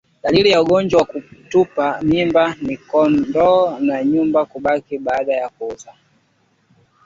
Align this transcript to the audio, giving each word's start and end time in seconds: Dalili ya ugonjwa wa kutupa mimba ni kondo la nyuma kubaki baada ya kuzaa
Dalili 0.23 0.49
ya 0.49 0.61
ugonjwa 0.61 0.99
wa 0.99 1.05
kutupa 1.05 1.99
mimba 2.01 2.55
ni 2.61 2.77
kondo 2.77 3.79
la 3.79 4.03
nyuma 4.03 4.45
kubaki 4.45 4.97
baada 4.97 5.33
ya 5.33 5.49
kuzaa 5.49 5.93